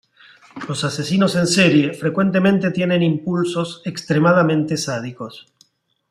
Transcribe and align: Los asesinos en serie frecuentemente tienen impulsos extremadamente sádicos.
Los 0.67 0.83
asesinos 0.83 1.35
en 1.35 1.45
serie 1.45 1.93
frecuentemente 1.93 2.71
tienen 2.71 3.03
impulsos 3.03 3.83
extremadamente 3.85 4.75
sádicos. 4.75 5.45